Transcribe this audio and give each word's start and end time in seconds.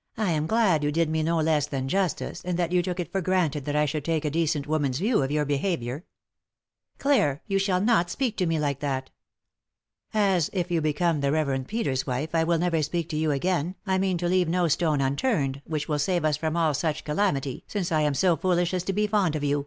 "I 0.16 0.30
am 0.30 0.46
glad 0.46 0.84
you 0.84 0.92
did 0.92 1.10
me 1.10 1.24
no 1.24 1.40
less 1.40 1.66
than 1.66 1.88
justice, 1.88 2.42
and 2.44 2.56
that 2.56 2.70
you 2.70 2.80
took 2.80 3.00
it 3.00 3.10
for 3.10 3.20
granted 3.20 3.64
that 3.64 3.74
I 3.74 3.86
should 3.86 4.04
take 4.04 4.24
a 4.24 4.30
decent 4.30 4.68
woman's 4.68 5.00
view 5.00 5.20
of 5.20 5.32
your 5.32 5.44
behaviour."" 5.44 6.04
Clare 7.00 7.40
I— 7.40 7.40
you 7.48 7.58
shall 7.58 7.80
not 7.80 8.08
speak 8.08 8.36
to 8.36 8.46
me 8.46 8.60
like 8.60 8.78
that 8.78 9.10
1" 10.12 10.22
"As, 10.26 10.48
if 10.52 10.70
you 10.70 10.80
become 10.80 11.22
the 11.22 11.32
Rev. 11.32 11.66
Peter's 11.66 12.06
wife 12.06 12.36
I 12.36 12.44
will 12.44 12.58
never 12.60 12.84
speak 12.84 13.08
to 13.08 13.16
you 13.16 13.32
again, 13.32 13.74
I 13.84 13.98
mean 13.98 14.16
to 14.18 14.28
leave 14.28 14.46
no 14.48 14.68
stone 14.68 15.00
unturned 15.00 15.60
which 15.64 15.88
will 15.88 15.98
save 15.98 16.24
us 16.24 16.36
all 16.40 16.52
from 16.52 16.74
such 16.74 17.00
a 17.00 17.02
calamity, 17.02 17.64
since 17.66 17.90
I 17.90 18.02
am 18.02 18.14
so 18.14 18.36
foolish 18.36 18.72
as 18.72 18.84
to 18.84 18.92
be 18.92 19.08
fond 19.08 19.34
of 19.34 19.42
you." 19.42 19.66